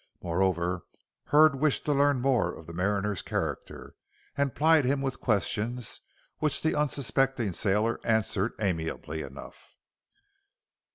[0.23, 0.81] Moreover,
[1.25, 3.93] Hurd wished to learn more of the mariner's character,
[4.35, 6.01] and plied him with questions,
[6.39, 9.75] which the unsuspecting sailor answered amiably enough.